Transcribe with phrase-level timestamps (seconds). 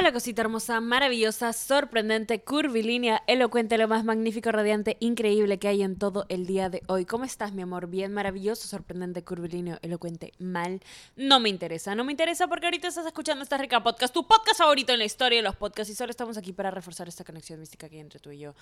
[0.00, 5.98] Hola cosita hermosa, maravillosa, sorprendente, curvilínea, elocuente, lo más magnífico, radiante, increíble que hay en
[5.98, 7.04] todo el día de hoy.
[7.04, 7.86] ¿Cómo estás, mi amor?
[7.86, 10.80] Bien, maravilloso, sorprendente, curvilíneo, elocuente, mal.
[11.16, 14.56] No me interesa, no me interesa porque ahorita estás escuchando esta rica podcast, tu podcast
[14.56, 17.60] favorito en la historia de los podcasts y solo estamos aquí para reforzar esta conexión
[17.60, 18.54] mística que entre tú y yo.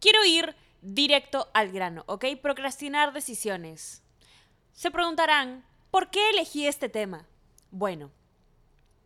[0.00, 2.24] Quiero ir directo al grano, ¿ok?
[2.40, 4.00] Procrastinar decisiones.
[4.72, 7.26] Se preguntarán, ¿por qué elegí este tema?
[7.70, 8.10] Bueno,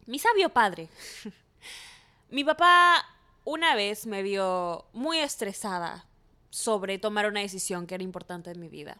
[0.06, 0.88] mi sabio padre
[2.28, 3.04] Mi papá
[3.44, 6.06] una vez me vio muy estresada
[6.50, 8.98] sobre tomar una decisión que era importante en mi vida.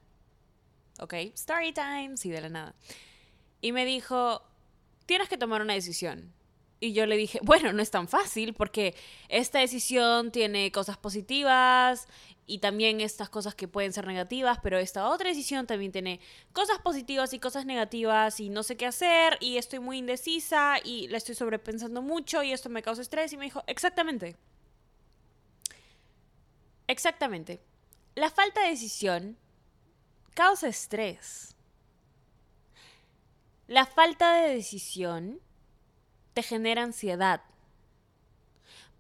[0.99, 1.15] ¿Ok?
[1.35, 2.75] Story time, sí, de la nada.
[3.61, 4.43] Y me dijo,
[5.07, 6.33] tienes que tomar una decisión.
[6.83, 8.95] Y yo le dije, bueno, no es tan fácil porque
[9.29, 12.09] esta decisión tiene cosas positivas
[12.47, 16.21] y también estas cosas que pueden ser negativas, pero esta otra decisión también tiene
[16.53, 21.07] cosas positivas y cosas negativas y no sé qué hacer y estoy muy indecisa y
[21.09, 24.37] la estoy sobrepensando mucho y esto me causa estrés y me dijo, exactamente.
[26.89, 27.63] Exactamente.
[28.17, 29.39] La falta de decisión
[30.35, 31.55] causa estrés.
[33.69, 35.41] La falta de decisión
[36.35, 37.43] te genera ansiedad.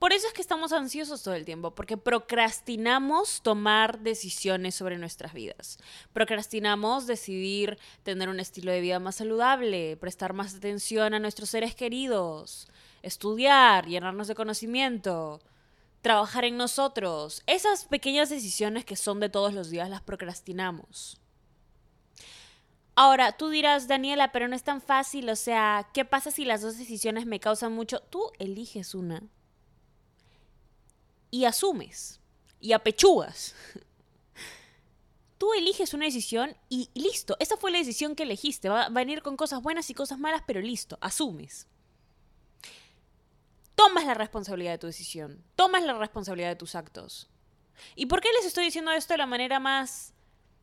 [0.00, 5.34] Por eso es que estamos ansiosos todo el tiempo, porque procrastinamos tomar decisiones sobre nuestras
[5.34, 5.78] vidas.
[6.14, 11.74] Procrastinamos decidir tener un estilo de vida más saludable, prestar más atención a nuestros seres
[11.74, 12.66] queridos,
[13.02, 15.42] estudiar, llenarnos de conocimiento,
[16.00, 17.42] trabajar en nosotros.
[17.46, 21.20] Esas pequeñas decisiones que son de todos los días las procrastinamos.
[23.02, 26.60] Ahora, tú dirás, Daniela, pero no es tan fácil, o sea, ¿qué pasa si las
[26.60, 28.00] dos decisiones me causan mucho?
[28.00, 29.22] Tú eliges una
[31.30, 32.20] y asumes
[32.60, 33.54] y apechugas.
[35.38, 38.68] Tú eliges una decisión y listo, esa fue la decisión que elegiste.
[38.68, 41.68] Va a venir con cosas buenas y cosas malas, pero listo, asumes.
[43.76, 47.30] Tomas la responsabilidad de tu decisión, tomas la responsabilidad de tus actos.
[47.96, 50.12] ¿Y por qué les estoy diciendo esto de la manera más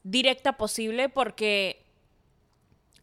[0.04, 1.10] directa posible?
[1.10, 1.87] Porque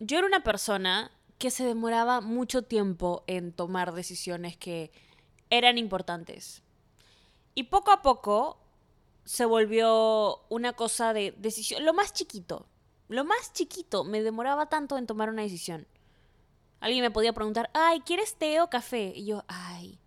[0.06, 4.92] yo era una persona que se demoraba mucho tiempo en tomar decisiones que
[5.50, 6.62] eran importantes.
[7.54, 8.59] Y poco a poco
[9.25, 11.84] se volvió una cosa de decisión.
[11.84, 12.66] Lo más chiquito.
[13.09, 14.04] Lo más chiquito.
[14.04, 15.87] Me demoraba tanto en tomar una decisión.
[16.81, 19.12] Alguien me podía preguntar, ay, ¿quieres té o café?
[19.14, 19.98] Y yo, ay,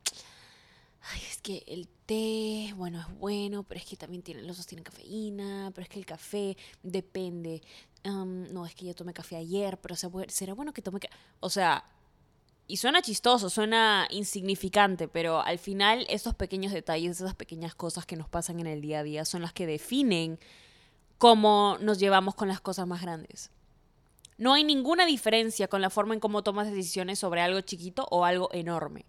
[1.15, 4.83] es que el té, bueno, es bueno, pero es que también tiene, los dos tienen
[4.83, 7.61] cafeína, pero es que el café depende.
[8.03, 10.99] No, es que yo tomé café ayer, pero será bueno que tome...
[11.39, 11.83] O sea,
[12.67, 18.17] y suena chistoso, suena insignificante, pero al final esos pequeños detalles, esas pequeñas cosas que
[18.17, 20.39] nos pasan en el día a día son las que definen
[21.17, 23.51] cómo nos llevamos con las cosas más grandes.
[24.37, 28.25] No hay ninguna diferencia con la forma en cómo tomas decisiones sobre algo chiquito o
[28.25, 29.05] algo enorme.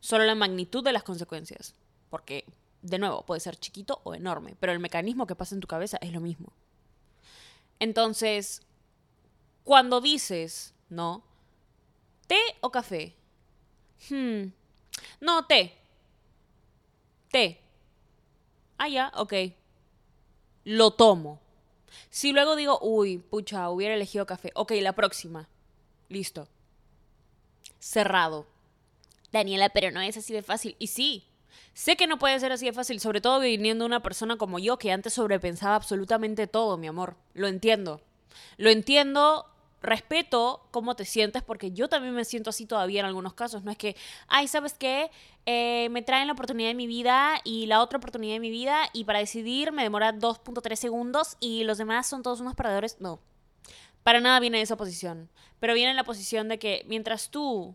[0.00, 1.74] Solo la magnitud de las consecuencias.
[2.10, 2.44] Porque,
[2.82, 5.96] de nuevo, puede ser chiquito o enorme, pero el mecanismo que pasa en tu cabeza
[6.00, 6.52] es lo mismo.
[7.80, 8.62] Entonces,
[9.64, 11.24] cuando dices, no,
[12.30, 13.12] ¿Té o café?
[14.08, 14.52] Hmm.
[15.20, 15.74] No, té.
[17.28, 17.60] Té.
[18.78, 19.32] Ah, ya, ok.
[20.62, 21.40] Lo tomo.
[22.08, 24.52] Si luego digo, uy, pucha, hubiera elegido café.
[24.54, 25.48] Ok, la próxima.
[26.08, 26.46] Listo.
[27.80, 28.46] Cerrado.
[29.32, 30.76] Daniela, pero no es así de fácil.
[30.78, 31.24] Y sí,
[31.80, 34.78] sé que no puede ser así de fácil, sobre todo viniendo una persona como yo
[34.78, 37.16] que antes sobrepensaba absolutamente todo, mi amor.
[37.32, 38.02] Lo entiendo.
[38.58, 39.46] Lo entiendo
[39.80, 43.64] respeto cómo te sientes, porque yo también me siento así todavía en algunos casos.
[43.64, 43.96] No es que,
[44.28, 45.10] ay, ¿sabes qué?
[45.46, 48.90] Eh, me traen la oportunidad de mi vida y la otra oportunidad de mi vida
[48.92, 53.00] y para decidir me demora 2.3 segundos y los demás son todos unos perdedores.
[53.00, 53.20] No,
[54.02, 55.30] para nada viene esa posición.
[55.60, 57.74] Pero viene en la posición de que mientras tú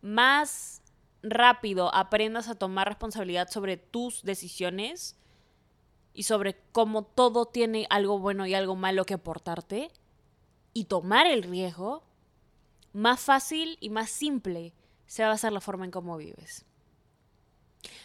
[0.00, 0.80] más
[1.24, 5.16] rápido aprendas a tomar responsabilidad sobre tus decisiones
[6.12, 9.90] y sobre cómo todo tiene algo bueno y algo malo que aportarte,
[10.72, 12.02] y tomar el riesgo,
[12.92, 14.74] más fácil y más simple
[15.06, 16.64] se va a hacer la forma en cómo vives.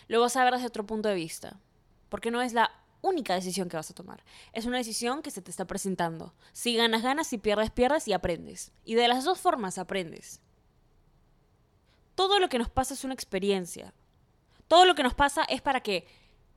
[0.07, 1.59] Lo vas a ver desde otro punto de vista,
[2.09, 2.71] porque no es la
[3.01, 4.23] única decisión que vas a tomar.
[4.53, 6.33] Es una decisión que se te está presentando.
[6.51, 8.71] Si ganas, ganas, si pierdes, pierdes y aprendes.
[8.83, 10.41] Y de las dos formas aprendes.
[12.19, 13.93] Todo lo que nos pasa es una experiencia.
[14.67, 16.05] Todo lo que nos pasa es para que,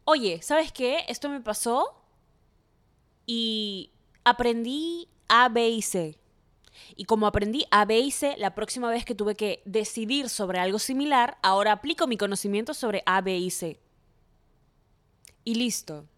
[0.05, 1.05] oye, ¿sabes qué?
[1.07, 2.03] Esto me pasó
[3.27, 3.93] y
[4.25, 6.19] aprendí a, B y C.
[6.97, 10.59] Y como aprendí A, B y C, la próxima vez que tuve que decidir sobre
[10.59, 13.79] algo similar, ahora aplico mi conocimiento sobre A, B y C.
[15.45, 16.09] Y listo.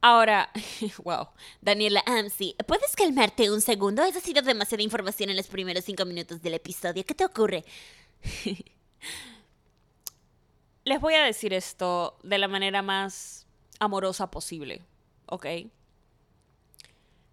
[0.00, 0.50] Ahora,
[1.04, 1.28] wow,
[1.60, 4.02] Daniela Amsi, ¿puedes calmarte un segundo?
[4.02, 7.04] Has sido demasiada información en los primeros cinco minutos del episodio.
[7.04, 7.64] ¿Qué te ocurre?
[10.84, 13.46] Les voy a decir esto de la manera más
[13.80, 14.82] amorosa posible,
[15.26, 15.46] ¿ok?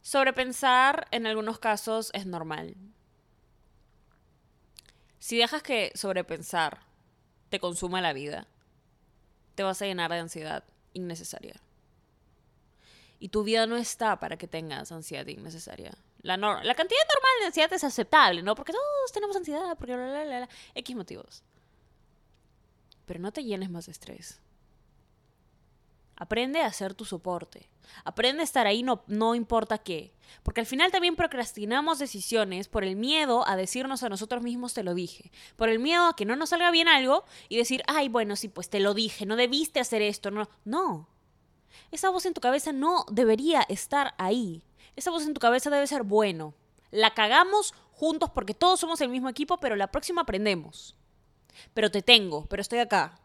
[0.01, 2.75] Sobrepensar en algunos casos es normal.
[5.19, 6.81] Si dejas que sobrepensar
[7.49, 8.47] te consuma la vida,
[9.55, 10.63] te vas a llenar de ansiedad
[10.93, 11.55] innecesaria.
[13.25, 15.97] Y tu vida no está para que tengas ansiedad innecesaria.
[16.21, 18.53] La, la cantidad normal de ansiedad es aceptable, ¿no?
[18.53, 21.41] Porque todos tenemos ansiedad, porque bla, bla, bla, bla, X motivos.
[23.07, 24.39] Pero no te llenes más de estrés.
[26.15, 27.67] Aprende a hacer tu soporte.
[28.03, 30.13] Aprende a estar ahí no, no importa qué.
[30.43, 34.83] Porque al final también procrastinamos decisiones por el miedo a decirnos a nosotros mismos te
[34.83, 35.31] lo dije.
[35.55, 38.49] Por el miedo a que no nos salga bien algo y decir, ay, bueno, sí,
[38.49, 40.29] pues te lo dije, no debiste hacer esto.
[40.29, 41.14] No, no.
[41.91, 44.61] Esa voz en tu cabeza no debería estar ahí.
[44.95, 46.53] Esa voz en tu cabeza debe ser bueno.
[46.91, 50.95] La cagamos juntos porque todos somos el mismo equipo, pero la próxima aprendemos.
[51.73, 53.19] Pero te tengo, pero estoy acá.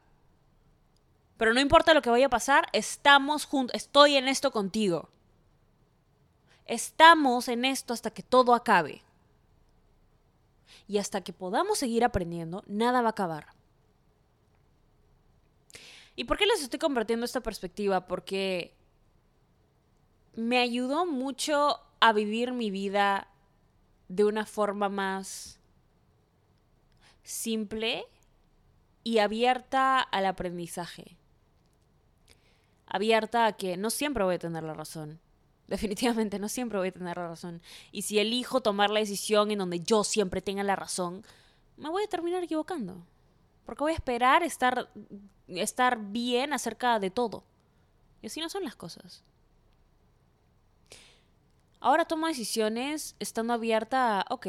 [1.37, 5.09] Pero no importa lo que vaya a pasar, estamos juntos, estoy en esto contigo.
[6.67, 9.03] Estamos en esto hasta que todo acabe.
[10.87, 13.60] Y hasta que podamos seguir aprendiendo, nada va a acabar.
[16.17, 18.07] ¿Y por qué les estoy compartiendo esta perspectiva?
[18.07, 18.75] Porque
[20.35, 23.29] me ayudó mucho a vivir mi vida
[24.09, 25.61] de una forma más
[27.23, 28.05] simple
[29.05, 31.17] y abierta al aprendizaje
[32.91, 35.21] abierta a que no siempre voy a tener la razón.
[35.69, 37.63] Definitivamente no siempre voy a tener la razón.
[37.93, 41.25] Y si elijo tomar la decisión en donde yo siempre tenga la razón,
[41.77, 43.07] me voy a terminar equivocando.
[43.65, 44.91] Porque voy a esperar estar,
[45.57, 47.45] estar bien acerca de todo.
[48.23, 49.25] Y así no son las cosas.
[51.81, 54.47] Ahora tomo decisiones estando abierta a, ok,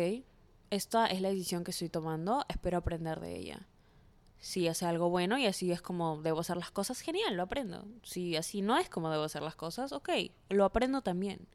[0.69, 3.67] esta es la decisión que estoy tomando, espero aprender de ella
[4.41, 7.85] si hace algo bueno y así es como debo hacer las cosas, genial, lo aprendo.
[8.01, 10.09] Si así no es como debo hacer las cosas, ok,
[10.49, 11.47] lo aprendo también.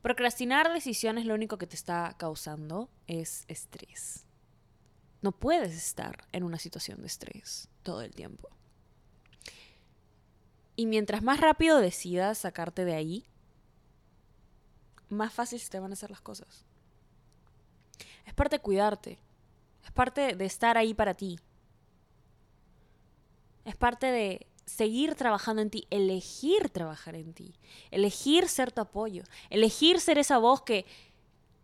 [0.00, 4.26] Procrastinar decisiones lo único que te está causando es estrés.
[5.22, 8.48] No puedes estar en una situación de estrés todo el tiempo.
[10.76, 13.26] Y mientras más rápido decidas sacarte de ahí,
[15.08, 16.64] más fácil te van a hacer las cosas.
[18.26, 19.18] Es parte de cuidarte,
[19.84, 21.38] es parte de estar ahí para ti.
[23.64, 27.54] Es parte de seguir trabajando en ti, elegir trabajar en ti,
[27.90, 30.86] elegir ser tu apoyo, elegir ser esa voz que,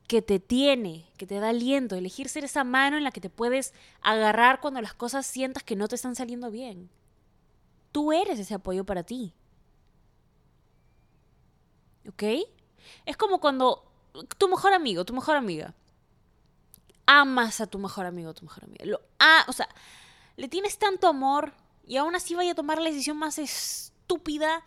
[0.09, 3.31] que te tiene, que te da aliento, elegir ser esa mano en la que te
[3.31, 6.91] puedes agarrar cuando las cosas sientas que no te están saliendo bien.
[7.93, 9.35] Tú eres ese apoyo para ti.
[12.09, 12.23] ¿Ok?
[13.05, 13.85] Es como cuando
[14.39, 15.75] tu mejor amigo, tu mejor amiga,
[17.07, 18.87] amas a tu mejor amigo tu mejor amiga.
[18.87, 19.69] Lo, ah, o sea,
[20.37, 21.53] le tienes tanto amor
[21.87, 24.65] y aún así vaya a tomar la decisión más estúpida.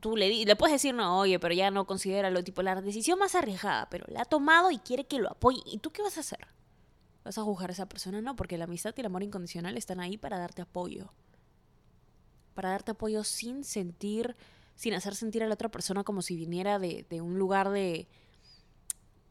[0.00, 3.18] Tú le, le puedes decir, no, oye, pero ya no considera lo tipo, la decisión
[3.18, 5.62] más arriesgada, pero la ha tomado y quiere que lo apoye.
[5.66, 6.46] ¿Y tú qué vas a hacer?
[7.24, 8.20] ¿Vas a juzgar a esa persona?
[8.20, 11.12] No, porque la amistad y el amor incondicional están ahí para darte apoyo.
[12.54, 14.36] Para darte apoyo sin sentir,
[14.74, 18.08] sin hacer sentir a la otra persona como si viniera de, de un lugar de,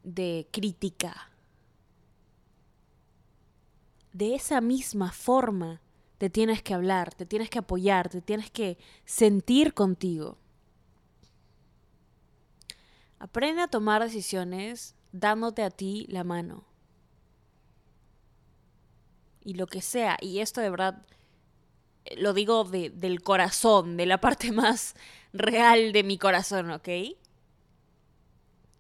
[0.03, 1.31] de crítica
[4.13, 5.81] de esa misma forma
[6.17, 10.37] te tienes que hablar, te tienes que apoyar, te tienes que sentir contigo.
[13.21, 16.65] Aprende a tomar decisiones dándote a ti la mano.
[19.43, 21.05] Y lo que sea, y esto de verdad
[22.05, 24.95] eh, lo digo del corazón, de la parte más
[25.33, 26.89] real de mi corazón, ¿ok?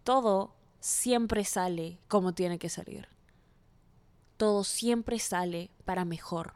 [0.03, 3.11] Todo siempre sale como tiene que salir
[4.41, 6.55] todo siempre sale para mejor.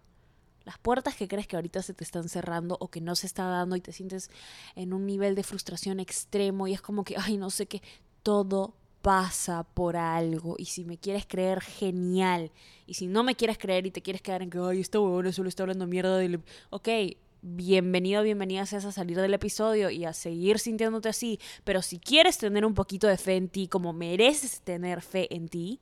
[0.65, 3.45] Las puertas que crees que ahorita se te están cerrando o que no se está
[3.45, 4.31] dando y te sientes
[4.75, 7.81] en un nivel de frustración extremo y es como que, ay, no sé qué,
[8.23, 10.55] todo pasa por algo.
[10.57, 12.51] Y si me quieres creer, genial.
[12.87, 15.31] Y si no me quieres creer y te quieres quedar en que, ay, este huevón
[15.31, 16.41] solo está hablando mierda del...
[16.71, 16.89] Ok,
[17.43, 21.39] bienvenido, bienvenida seas a salir del episodio y a seguir sintiéndote así.
[21.63, 25.47] Pero si quieres tener un poquito de fe en ti, como mereces tener fe en
[25.47, 25.79] ti,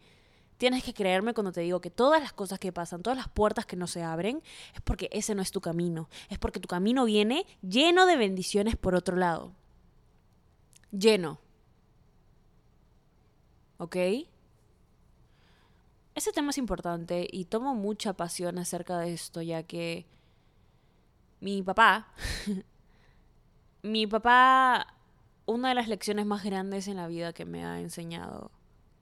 [0.58, 3.66] Tienes que creerme cuando te digo que todas las cosas que pasan, todas las puertas
[3.66, 4.42] que no se abren,
[4.74, 6.10] es porque ese no es tu camino.
[6.30, 9.54] Es porque tu camino viene lleno de bendiciones por otro lado.
[10.92, 11.40] Lleno.
[13.78, 13.96] ¿Ok?
[16.16, 20.06] Ese tema es importante y tomo mucha pasión acerca de esto, ya que
[21.42, 22.08] mi papá,
[23.82, 24.96] mi papá,
[25.48, 28.52] una de las lecciones más grandes en la vida que me ha enseñado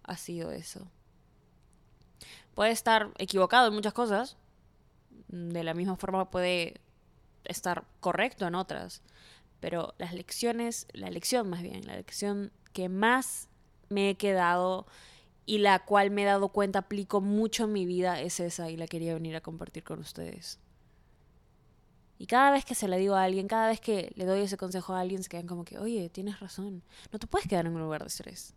[0.04, 0.88] ha sido eso
[2.56, 4.38] Puede estar equivocado en muchas cosas.
[5.28, 6.82] De la misma forma puede
[7.46, 9.02] estar correcto en otras.
[9.60, 13.48] Pero las lecciones, la lección más bien, la lección que más
[13.90, 14.88] me he quedado
[15.46, 18.78] y la cual me he dado cuenta aplico mucho en mi vida es esa y
[18.78, 20.60] la quería venir a compartir con ustedes.
[22.18, 24.56] Y cada vez que se la digo a alguien, cada vez que le doy ese
[24.56, 27.74] consejo a alguien, se quedan como que, oye, tienes razón, no te puedes quedar en
[27.74, 28.54] un lugar de estrés.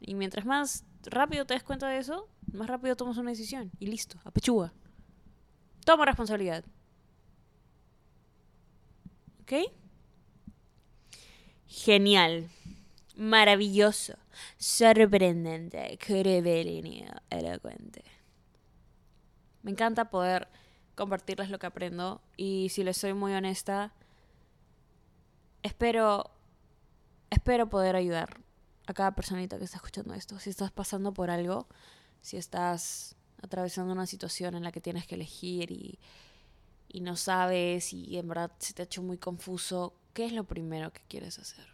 [0.00, 3.70] Y mientras más rápido te des cuenta de eso, más rápido tomas una decisión.
[3.78, 4.72] Y listo, a pechuga.
[5.84, 6.64] Toma responsabilidad.
[9.42, 9.52] ¿Ok?
[11.66, 12.48] Genial.
[13.16, 14.14] Maravilloso.
[14.58, 15.98] Sorprendente.
[16.06, 17.12] Curvilíneo.
[17.30, 18.04] Elocuente.
[19.62, 20.48] Me encanta poder
[20.94, 22.20] compartirles lo que aprendo.
[22.36, 23.92] Y si les soy muy honesta,
[25.62, 26.30] espero.
[27.30, 28.47] Espero poder ayudar
[28.88, 30.38] a cada personita que está escuchando esto.
[30.40, 31.66] Si estás pasando por algo,
[32.22, 35.98] si estás atravesando una situación en la que tienes que elegir y,
[36.88, 40.44] y no sabes y en verdad se te ha hecho muy confuso, ¿qué es lo
[40.44, 41.66] primero que quieres hacer?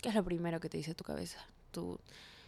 [0.00, 1.46] ¿Qué es lo primero que te dice tu cabeza?
[1.70, 2.00] Tu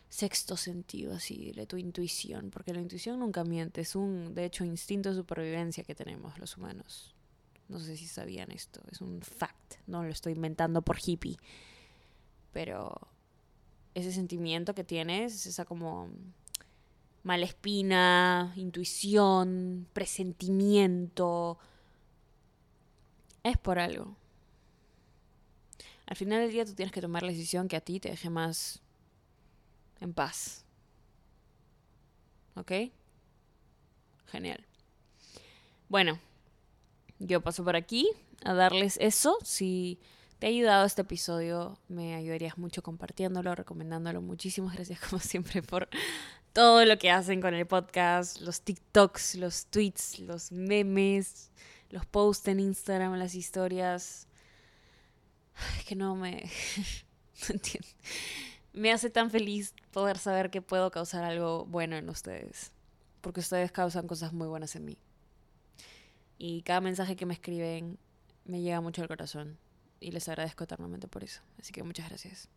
[0.08, 4.64] sexto sentido, así, de tu intuición, porque la intuición nunca miente, es un, de hecho,
[4.64, 7.14] instinto de supervivencia que tenemos los humanos.
[7.68, 11.36] No sé si sabían esto, es un fact, no lo estoy inventando por hippie,
[12.54, 12.98] pero
[13.98, 16.08] ese sentimiento que tienes, esa como
[17.22, 21.58] mala espina, intuición, presentimiento,
[23.42, 24.16] es por algo.
[26.06, 28.30] Al final del día tú tienes que tomar la decisión que a ti te deje
[28.30, 28.80] más
[30.00, 30.64] en paz.
[32.54, 32.72] ¿Ok?
[34.26, 34.64] Genial.
[35.88, 36.18] Bueno,
[37.18, 38.08] yo paso por aquí
[38.44, 39.36] a darles eso.
[39.42, 39.98] Si
[40.38, 44.22] te ha ayudado este episodio, me ayudarías mucho compartiéndolo, recomendándolo.
[44.22, 45.88] Muchísimas gracias como siempre por
[46.52, 51.50] todo lo que hacen con el podcast, los TikToks, los tweets, los memes,
[51.90, 54.28] los posts en Instagram, las historias.
[55.78, 56.42] Es que no me...
[57.48, 57.88] no entiendo.
[58.72, 62.70] Me hace tan feliz poder saber que puedo causar algo bueno en ustedes.
[63.22, 64.98] Porque ustedes causan cosas muy buenas en mí.
[66.38, 67.98] Y cada mensaje que me escriben
[68.44, 69.58] me llega mucho al corazón.
[70.00, 71.40] Y les agradezco eternamente por eso.
[71.58, 72.48] Así que muchas gracias.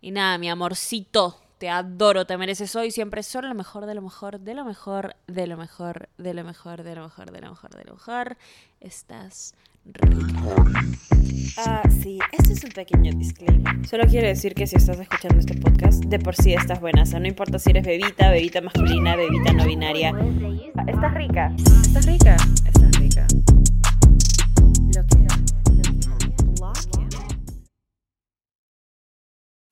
[0.00, 4.00] Y nada, mi amorcito, te adoro, te mereces hoy siempre solo lo mejor, de lo
[4.00, 7.50] mejor, de lo mejor, de lo mejor, de lo mejor, de lo mejor, de lo
[7.50, 8.38] mejor, de lo mejor.
[8.80, 9.54] Estás
[11.56, 13.86] Ah, sí, este es un pequeño disclaimer.
[13.86, 17.02] Solo quiero decir que si estás escuchando este podcast, de por sí estás buena.
[17.02, 20.10] O sea, no importa si eres bebita, bebita masculina, bebita no binaria.
[20.86, 21.54] Estás rica.
[21.56, 22.36] Estás rica.
[22.36, 22.69] Estás rica.